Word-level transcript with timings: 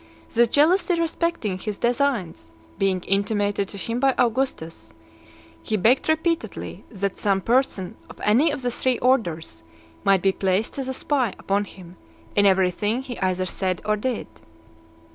This 0.33 0.47
jealousy 0.47 0.99
respecting 0.99 1.59
his 1.59 1.77
designs 1.77 2.51
being 2.79 3.01
intimated 3.01 3.67
to 3.67 3.77
him 3.77 3.99
by 3.99 4.15
Augustus, 4.17 4.95
he 5.61 5.77
begged 5.77 6.09
repeatedly 6.09 6.83
that 6.89 7.19
some 7.19 7.39
person 7.39 7.95
of 8.09 8.19
any 8.23 8.49
of 8.49 8.63
the 8.63 8.71
three 8.71 8.97
Orders 8.97 9.61
might 10.03 10.23
be 10.23 10.31
placed 10.31 10.79
as 10.79 10.87
a 10.87 10.93
spy 10.95 11.35
upon 11.37 11.65
him 11.65 11.97
in 12.35 12.47
every 12.47 12.71
thing 12.71 13.03
he 13.03 13.19
either 13.19 13.45
said 13.45 13.79
or 13.85 13.95
did. 13.95 14.25